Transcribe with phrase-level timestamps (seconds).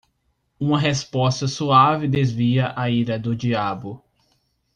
[0.59, 4.03] Uma resposta suave desvia a ira do diabo